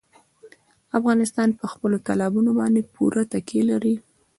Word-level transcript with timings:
افغانستان 0.97 1.49
په 1.59 1.65
خپلو 1.73 1.97
تالابونو 2.07 2.51
باندې 2.59 2.87
پوره 2.93 3.23
تکیه 3.33 3.63
لري. 3.71 3.95